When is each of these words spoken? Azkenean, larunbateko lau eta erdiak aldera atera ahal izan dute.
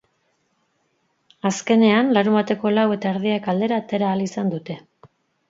Azkenean, 1.49 2.09
larunbateko 2.17 2.73
lau 2.77 2.87
eta 2.97 3.13
erdiak 3.17 3.51
aldera 3.55 3.79
atera 3.85 4.09
ahal 4.11 4.27
izan 4.27 4.53
dute. 4.57 4.81